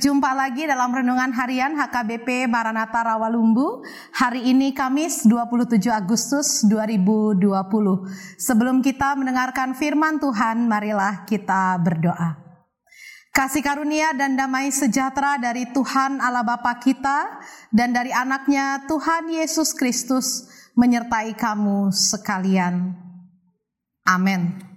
Berjumpa 0.00 0.32
lagi 0.32 0.64
dalam 0.64 0.96
Renungan 0.96 1.28
Harian 1.28 1.76
HKBP 1.76 2.48
Maranatha 2.48 3.04
Rawalumbu 3.04 3.84
Hari 4.16 4.48
ini 4.48 4.72
Kamis 4.72 5.28
27 5.28 5.76
Agustus 5.92 6.64
2020 6.64 7.36
Sebelum 8.40 8.80
kita 8.80 9.12
mendengarkan 9.12 9.76
firman 9.76 10.16
Tuhan, 10.16 10.64
marilah 10.72 11.28
kita 11.28 11.76
berdoa 11.84 12.32
Kasih 13.28 13.60
karunia 13.60 14.16
dan 14.16 14.40
damai 14.40 14.72
sejahtera 14.72 15.36
dari 15.36 15.68
Tuhan 15.68 16.16
Allah 16.16 16.48
Bapa 16.48 16.80
kita 16.80 17.36
dan 17.68 17.92
dari 17.92 18.08
anaknya 18.08 18.88
Tuhan 18.88 19.28
Yesus 19.28 19.76
Kristus 19.76 20.48
menyertai 20.80 21.36
kamu 21.36 21.92
sekalian. 21.92 22.96
Amin. 24.08 24.69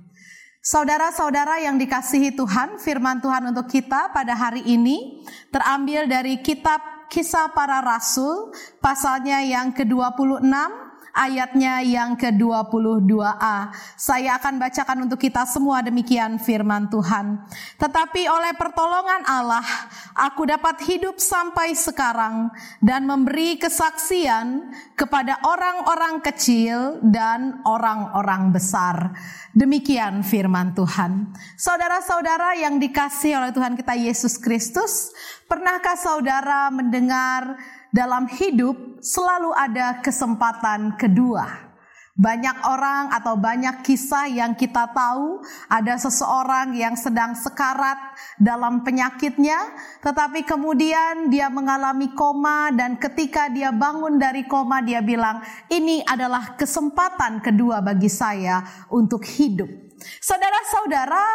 Saudara-saudara 0.63 1.59
yang 1.59 1.75
dikasihi 1.75 2.39
Tuhan, 2.39 2.79
firman 2.79 3.19
Tuhan 3.19 3.51
untuk 3.51 3.67
kita 3.67 4.15
pada 4.15 4.31
hari 4.31 4.63
ini 4.63 5.19
terambil 5.51 6.07
dari 6.07 6.39
kitab 6.39 6.79
Kisah 7.11 7.51
Para 7.51 7.83
Rasul, 7.83 8.55
pasalnya 8.79 9.43
yang 9.43 9.75
ke-26, 9.75 10.39
ayatnya 11.13 11.85
yang 11.85 12.17
ke-22a. 12.17 13.69
Saya 13.93 14.41
akan 14.41 14.57
bacakan 14.57 15.05
untuk 15.05 15.21
kita 15.21 15.45
semua 15.45 15.85
demikian 15.85 16.41
firman 16.41 16.89
Tuhan. 16.89 17.45
Tetapi 17.77 18.25
oleh 18.25 18.57
pertolongan 18.57 19.21
Allah, 19.29 19.63
aku 20.17 20.49
dapat 20.49 20.81
hidup 20.89 21.21
sampai 21.21 21.77
sekarang 21.77 22.49
dan 22.81 23.05
memberi 23.05 23.61
kesaksian 23.61 24.73
kepada 24.97 25.37
orang-orang 25.45 26.19
kecil 26.25 26.97
dan 27.05 27.61
orang-orang 27.63 28.49
besar. 28.49 29.13
Demikian 29.53 30.25
firman 30.25 30.73
Tuhan. 30.73 31.29
Saudara-saudara 31.53 32.57
yang 32.57 32.81
dikasih 32.81 33.37
oleh 33.37 33.53
Tuhan 33.53 33.77
kita 33.77 33.93
Yesus 33.93 34.41
Kristus, 34.41 35.13
pernahkah 35.45 35.93
saudara 35.93 36.73
mendengar 36.73 37.61
dalam 37.93 38.25
hidup 38.25 38.97
selalu 39.05 39.53
ada 39.53 40.01
kesempatan 40.01 40.97
kedua? 40.97 41.69
Banyak 42.13 42.69
orang 42.69 43.09
atau 43.09 43.33
banyak 43.33 43.81
kisah 43.81 44.29
yang 44.29 44.53
kita 44.53 44.85
tahu 44.93 45.41
ada 45.65 45.97
seseorang 45.97 46.77
yang 46.77 46.93
sedang 46.93 47.33
sekarat 47.33 47.97
dalam 48.37 48.85
penyakitnya 48.85 49.57
tetapi 49.97 50.45
kemudian 50.45 51.33
dia 51.33 51.49
mengalami 51.49 52.13
koma 52.13 52.69
dan 52.69 53.01
ketika 53.01 53.49
dia 53.49 53.73
bangun 53.73 54.21
dari 54.21 54.45
koma 54.45 54.85
dia 54.85 55.01
bilang 55.01 55.41
ini 55.73 56.05
adalah 56.05 56.53
kesempatan 56.53 57.41
kedua 57.41 57.81
bagi 57.81 58.13
saya 58.13 58.61
untuk 58.93 59.25
hidup. 59.25 59.69
Saudara-saudara, 60.21 61.25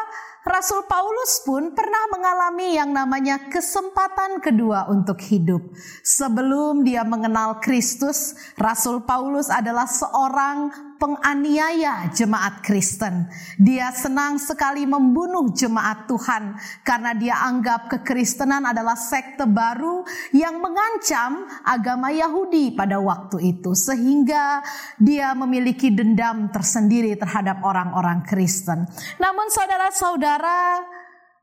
Rasul 0.49 0.89
Paulus 0.89 1.45
pun 1.45 1.77
pernah 1.77 2.09
mengalami 2.09 2.81
yang 2.81 2.89
namanya 2.89 3.53
kesempatan 3.53 4.41
kedua 4.41 4.89
untuk 4.89 5.21
hidup. 5.21 5.61
Sebelum 6.01 6.89
dia 6.89 7.05
mengenal 7.05 7.61
Kristus, 7.61 8.33
Rasul 8.57 9.05
Paulus 9.05 9.53
adalah 9.53 9.85
seorang 9.85 10.89
penganiaya 10.97 12.11
jemaat 12.17 12.65
Kristen. 12.65 13.29
Dia 13.61 13.93
senang 13.93 14.41
sekali 14.41 14.89
membunuh 14.89 15.53
jemaat 15.53 16.09
Tuhan 16.09 16.57
karena 16.83 17.13
dia 17.15 17.45
anggap 17.45 17.93
kekristenan 17.93 18.65
adalah 18.67 18.97
sekte 18.97 19.45
baru 19.47 20.03
yang 20.35 20.65
mengancam 20.65 21.45
agama 21.63 22.09
Yahudi 22.09 22.73
pada 22.75 22.99
waktu 22.99 23.53
itu 23.55 23.77
sehingga 23.77 24.65
dia 24.97 25.37
memiliki 25.37 25.93
dendam 25.95 26.51
tersendiri 26.51 27.15
terhadap 27.15 27.63
orang-orang 27.63 28.27
Kristen. 28.27 28.89
Namun 29.23 29.47
saudara-saudara, 29.53 30.38
antara 30.39 30.87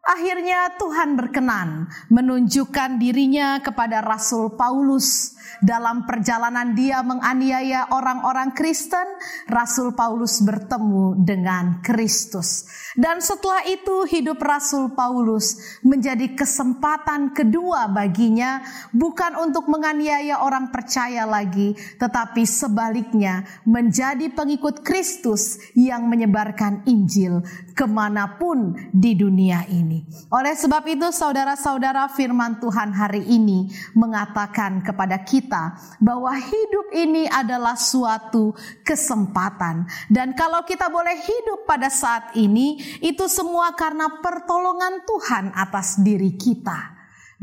akhirnya 0.06 0.78
Tuhan 0.78 1.18
berkenan 1.18 1.90
menunjukkan 2.14 3.02
dirinya 3.02 3.58
kepada 3.66 4.06
Rasul 4.06 4.54
Paulus 4.54 5.34
dalam 5.64 6.04
perjalanan 6.04 6.76
dia 6.78 7.02
menganiaya 7.02 7.90
orang-orang 7.94 8.52
Kristen, 8.54 9.06
Rasul 9.48 9.94
Paulus 9.98 10.42
bertemu 10.44 11.18
dengan 11.22 11.80
Kristus. 11.80 12.68
Dan 12.96 13.20
setelah 13.20 13.64
itu 13.68 14.08
hidup 14.08 14.40
Rasul 14.42 14.92
Paulus 14.96 15.80
menjadi 15.84 16.34
kesempatan 16.36 17.36
kedua 17.36 17.88
baginya 17.92 18.64
bukan 18.92 19.36
untuk 19.40 19.68
menganiaya 19.72 20.44
orang 20.44 20.72
percaya 20.72 21.24
lagi, 21.28 21.76
tetapi 22.00 22.44
sebaliknya 22.44 23.44
menjadi 23.68 24.32
pengikut 24.32 24.84
Kristus 24.84 25.60
yang 25.76 26.08
menyebarkan 26.08 26.84
Injil 26.88 27.44
ke 27.76 27.86
mana 27.88 28.40
pun 28.40 28.76
di 28.92 29.16
dunia 29.16 29.68
ini. 29.68 29.95
Oleh 30.34 30.58
sebab 30.58 30.84
itu 30.90 31.08
saudara-saudara 31.14 32.12
firman 32.12 32.58
Tuhan 32.60 32.92
hari 32.92 33.24
ini 33.30 33.72
mengatakan 33.96 34.84
kepada 34.84 35.22
kita 35.24 35.36
kita 35.46 35.78
bahwa 36.00 36.34
hidup 36.34 36.88
ini 36.96 37.30
adalah 37.30 37.78
suatu 37.78 38.56
kesempatan. 38.82 39.86
Dan 40.08 40.34
kalau 40.34 40.64
kita 40.64 40.88
boleh 40.88 41.14
hidup 41.22 41.68
pada 41.68 41.92
saat 41.92 42.34
ini, 42.34 42.80
itu 43.04 43.28
semua 43.28 43.76
karena 43.76 44.10
pertolongan 44.24 45.04
Tuhan 45.04 45.52
atas 45.54 46.00
diri 46.00 46.34
kita. 46.34 46.95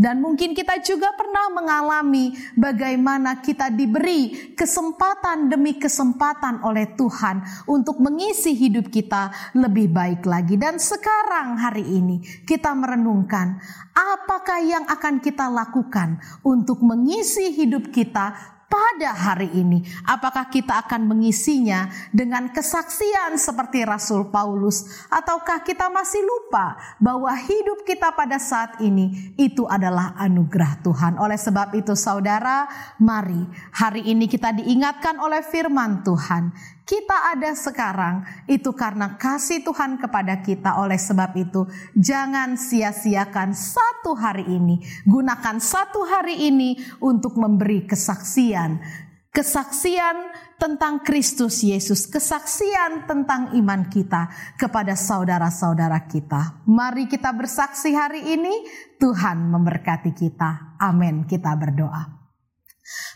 Dan 0.02 0.18
mungkin 0.18 0.50
kita 0.50 0.82
juga 0.82 1.14
pernah 1.14 1.46
mengalami 1.54 2.34
bagaimana 2.58 3.38
kita 3.38 3.70
diberi 3.70 4.50
kesempatan 4.58 5.46
demi 5.46 5.78
kesempatan 5.78 6.66
oleh 6.66 6.90
Tuhan 6.98 7.70
untuk 7.70 8.02
mengisi 8.02 8.50
hidup 8.58 8.90
kita 8.90 9.54
lebih 9.54 9.94
baik 9.94 10.26
lagi. 10.26 10.58
Dan 10.58 10.82
sekarang 10.82 11.54
hari 11.54 11.86
ini 11.86 12.18
kita 12.42 12.74
merenungkan 12.74 13.62
apakah 13.94 14.58
yang 14.58 14.82
akan 14.90 15.22
kita 15.22 15.46
lakukan 15.46 16.18
untuk 16.42 16.82
mengisi 16.82 17.54
hidup 17.54 17.94
kita 17.94 18.51
pada 18.72 19.12
hari 19.12 19.52
ini. 19.52 19.84
Apakah 20.08 20.48
kita 20.48 20.80
akan 20.88 21.04
mengisinya 21.04 21.92
dengan 22.08 22.48
kesaksian 22.48 23.36
seperti 23.36 23.84
Rasul 23.84 24.32
Paulus, 24.32 24.88
ataukah 25.12 25.60
kita 25.60 25.92
masih 25.92 26.24
lupa 26.24 26.80
bahwa 26.96 27.28
hidup 27.36 27.84
kita 27.84 28.16
pada 28.16 28.40
saat 28.40 28.80
ini 28.80 29.36
itu 29.36 29.68
adalah 29.68 30.16
anugerah 30.16 30.80
Tuhan? 30.80 31.20
Oleh 31.20 31.36
sebab 31.36 31.76
itu, 31.76 31.92
saudara, 31.92 32.64
mari 32.96 33.44
hari 33.76 34.08
ini 34.08 34.24
kita 34.24 34.56
diingatkan 34.56 35.20
oleh 35.20 35.44
firman 35.44 36.00
Tuhan 36.00 36.72
kita 36.82 37.30
ada 37.30 37.54
sekarang 37.54 38.26
itu 38.50 38.74
karena 38.74 39.14
kasih 39.14 39.62
Tuhan 39.62 40.02
kepada 40.02 40.42
kita. 40.42 40.82
Oleh 40.82 40.98
sebab 40.98 41.30
itu, 41.38 41.66
jangan 41.94 42.58
sia-siakan 42.58 43.54
satu 43.54 44.18
hari 44.18 44.46
ini, 44.50 44.82
gunakan 45.06 45.62
satu 45.62 46.02
hari 46.02 46.50
ini 46.50 46.78
untuk 46.98 47.38
memberi 47.38 47.86
kesaksian. 47.86 48.82
Kesaksian 49.32 50.28
tentang 50.60 51.00
Kristus 51.00 51.64
Yesus, 51.64 52.04
kesaksian 52.04 53.08
tentang 53.08 53.56
iman 53.56 53.88
kita 53.88 54.28
kepada 54.60 54.92
saudara-saudara 54.92 56.04
kita. 56.04 56.60
Mari 56.68 57.08
kita 57.08 57.32
bersaksi 57.32 57.96
hari 57.96 58.28
ini, 58.36 58.52
Tuhan 59.00 59.48
memberkati 59.48 60.12
kita. 60.12 60.76
Amin. 60.76 61.24
Kita 61.24 61.56
berdoa. 61.56 62.21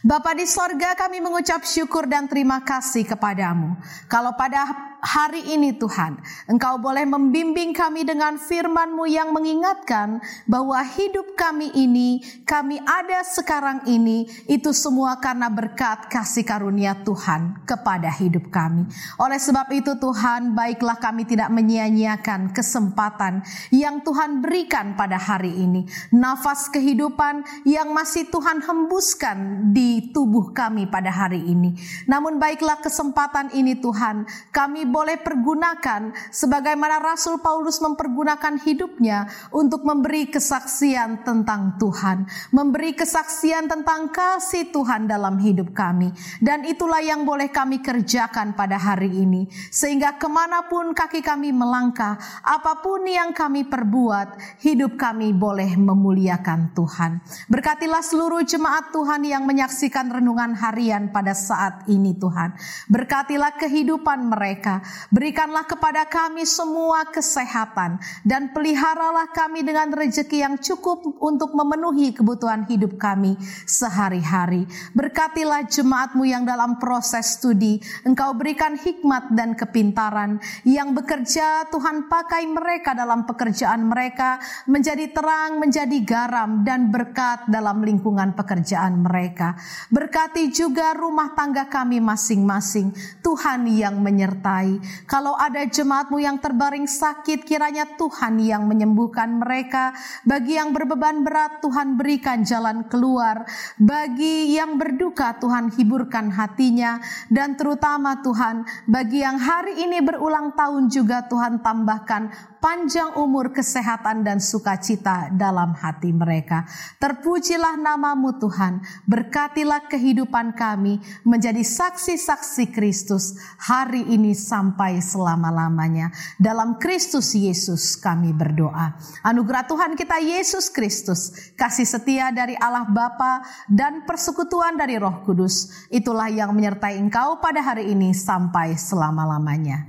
Bapa 0.05 0.37
di 0.37 0.47
sorga 0.47 0.95
kami 0.95 1.19
mengucap 1.19 1.65
syukur 1.67 2.07
dan 2.07 2.31
terima 2.31 2.63
kasih 2.63 3.05
kepadamu. 3.05 3.75
Kalau 4.07 4.37
pada 4.39 4.96
hari 5.05 5.53
ini 5.53 5.77
Tuhan, 5.77 6.17
Engkau 6.49 6.81
boleh 6.81 7.05
membimbing 7.05 7.77
kami 7.77 8.09
dengan 8.09 8.41
firman-Mu 8.41 9.05
yang 9.05 9.35
mengingatkan 9.37 10.25
bahwa 10.49 10.81
hidup 10.81 11.37
kami 11.37 11.69
ini, 11.77 12.25
kami 12.49 12.81
ada 12.81 13.21
sekarang 13.21 13.85
ini, 13.85 14.25
itu 14.49 14.73
semua 14.73 15.21
karena 15.21 15.53
berkat 15.53 16.09
kasih 16.09 16.49
karunia 16.49 16.97
Tuhan 17.05 17.67
kepada 17.69 18.09
hidup 18.09 18.49
kami. 18.49 18.89
Oleh 19.21 19.37
sebab 19.37 19.69
itu 19.77 19.93
Tuhan, 20.01 20.57
baiklah 20.57 20.97
kami 20.97 21.29
tidak 21.29 21.53
menyia-nyiakan 21.53 22.57
kesempatan 22.57 23.45
yang 23.69 24.01
Tuhan 24.01 24.41
berikan 24.41 24.97
pada 24.97 25.21
hari 25.21 25.53
ini. 25.53 25.85
Nafas 26.15 26.73
kehidupan 26.73 27.67
yang 27.69 27.93
masih 27.93 28.31
Tuhan 28.33 28.65
hembuskan 28.65 29.71
di 29.77 30.15
tubuh 30.15 30.57
kami 30.57 30.89
pada 30.89 31.13
hari 31.13 31.45
ini. 31.45 31.77
Namun 32.09 32.41
baiklah 32.41 32.81
kesempatan 32.81 33.53
ini 33.53 33.77
Tuhan, 33.77 34.25
kami 34.55 34.86
boleh 34.89 35.21
pergunakan 35.21 36.15
sebagaimana 36.31 37.03
Rasul 37.03 37.43
Paulus 37.43 37.79
mempergunakan 37.83 38.59
hidupnya 38.63 39.27
untuk 39.53 39.83
memberi 39.83 40.31
kesaksian 40.31 41.23
tentang 41.27 41.77
Tuhan, 41.77 42.27
memberi 42.51 42.97
kesaksian 42.97 43.69
tentang 43.71 44.11
kasih 44.11 44.71
Tuhan 44.71 45.07
dalam 45.11 45.39
hidup 45.39 45.73
kami. 45.77 46.11
Dan 46.39 46.65
itulah 46.65 47.03
yang 47.03 47.27
boleh 47.27 47.51
kami 47.51 47.83
kerjakan 47.83 48.59
pada 48.59 48.77
hari 48.77 49.13
ini. 49.13 49.47
Sehingga 49.71 50.17
ke 50.17 50.29
mana 50.31 50.67
pun 50.67 50.95
kaki 50.97 51.21
kami 51.23 51.51
melangkah, 51.51 52.17
apa 52.43 52.81
pun 52.81 53.05
yang 53.05 53.31
kami 53.37 53.67
perbuat, 53.67 54.61
hidup 54.63 54.97
kami 54.97 55.35
boleh 55.37 55.77
memuliakan 55.77 56.73
Tuhan. 56.73 57.21
Berkatilah 57.51 58.03
seluruh 58.03 58.43
jemaat 58.47 58.91
Tuhan 58.91 59.23
yang 59.27 59.45
menyaksikan 59.45 60.09
renungan 60.11 60.57
harian 60.57 61.11
pada 61.11 61.33
saat 61.37 61.87
ini 61.87 62.17
Tuhan. 62.17 62.57
Berkatilah 62.91 63.55
kehidupan 63.57 64.29
mereka 64.29 64.76
Berikanlah 65.13 65.69
kepada 65.69 66.09
kami 66.09 66.49
semua 66.49 67.07
kesehatan 67.09 68.01
dan 68.25 68.51
peliharalah 68.51 69.31
kami 69.31 69.63
dengan 69.63 69.93
rejeki 69.93 70.43
yang 70.43 70.57
cukup 70.59 71.03
untuk 71.23 71.53
memenuhi 71.53 72.15
kebutuhan 72.17 72.67
hidup 72.67 72.97
kami 72.99 73.37
sehari-hari. 73.69 74.67
Berkatilah 74.97 75.69
jemaatmu 75.69 76.25
yang 76.27 76.43
dalam 76.43 76.81
proses 76.81 77.39
studi, 77.39 77.79
engkau 78.03 78.33
berikan 78.35 78.75
hikmat 78.79 79.31
dan 79.35 79.53
kepintaran. 79.53 80.39
Yang 80.65 80.89
bekerja, 81.03 81.69
Tuhan 81.71 82.11
pakai 82.11 82.49
mereka 82.49 82.97
dalam 82.97 83.29
pekerjaan 83.29 83.87
mereka 83.87 84.41
menjadi 84.67 85.11
terang, 85.13 85.61
menjadi 85.61 85.99
garam 86.03 86.65
dan 86.65 86.89
berkat 86.91 87.47
dalam 87.47 87.85
lingkungan 87.85 88.33
pekerjaan 88.35 89.05
mereka. 89.05 89.55
Berkati 89.93 90.49
juga 90.51 90.97
rumah 90.97 91.37
tangga 91.37 91.69
kami 91.69 92.03
masing-masing. 92.03 92.91
Tuhan 93.23 93.69
yang 93.71 94.01
menyertai. 94.01 94.66
Kalau 95.07 95.35
ada 95.39 95.63
jemaatmu 95.65 96.19
yang 96.19 96.39
terbaring 96.43 96.89
sakit, 96.89 97.47
kiranya 97.47 97.97
Tuhan 97.97 98.43
yang 98.43 98.67
menyembuhkan 98.67 99.39
mereka. 99.39 99.95
Bagi 100.27 100.59
yang 100.59 100.75
berbeban 100.75 101.23
berat, 101.23 101.63
Tuhan 101.63 101.95
berikan 101.95 102.43
jalan 102.43 102.87
keluar. 102.91 103.47
Bagi 103.79 104.55
yang 104.55 104.77
berduka, 104.77 105.39
Tuhan 105.39 105.73
hiburkan 105.75 106.33
hatinya. 106.35 106.99
Dan 107.31 107.55
terutama 107.55 108.21
Tuhan, 108.21 108.67
bagi 108.91 109.23
yang 109.23 109.39
hari 109.39 109.79
ini 109.83 110.03
berulang 110.03 110.57
tahun 110.59 110.91
juga 110.91 111.25
Tuhan 111.31 111.63
tambahkan 111.63 112.56
panjang 112.67 113.15
umur, 113.15 113.55
kesehatan, 113.55 114.27
dan 114.27 114.43
sukacita 114.43 115.31
dalam 115.31 115.71
hati 115.71 116.11
mereka. 116.11 116.67
Terpujilah 116.99 117.79
namamu 117.79 118.43
Tuhan, 118.43 118.83
berkatilah 119.07 119.87
kehidupan 119.87 120.59
kami 120.59 120.99
menjadi 121.23 121.63
saksi-saksi 121.63 122.75
Kristus 122.75 123.39
hari 123.63 124.03
ini 124.11 124.35
sampai 124.35 124.99
selama-lamanya. 124.99 126.11
Dalam 126.43 126.83
Kristus 126.83 127.39
Yesus 127.39 127.95
kami 127.95 128.35
berdoa. 128.35 128.99
Anugerah 129.23 129.63
Tuhan 129.71 129.95
kita 129.95 130.19
Yesus 130.19 130.67
Kristus, 130.75 131.55
kasih 131.55 131.87
setia 131.87 132.35
dari 132.35 132.59
Allah 132.59 132.91
Bapa 132.91 133.47
dan 133.71 134.03
persekutuan 134.03 134.75
dari 134.75 134.99
Roh 134.99 135.23
Kudus, 135.23 135.87
itulah 135.95 136.27
yang 136.27 136.51
menyertai 136.51 136.99
engkau 136.99 137.39
pada 137.39 137.63
hari 137.63 137.95
ini 137.95 138.11
sampai 138.11 138.75
selama-lamanya. 138.75 139.87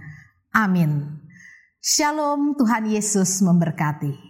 Amin. 0.54 1.26
Shalom, 1.78 2.58
Tuhan 2.58 2.90
Yesus 2.90 3.38
memberkati. 3.46 4.27